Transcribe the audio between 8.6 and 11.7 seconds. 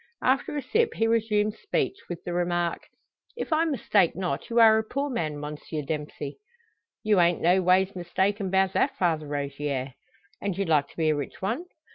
that, Father Rogier." "And you'd like to be a rich one?"